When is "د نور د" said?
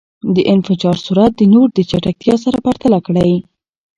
1.37-1.79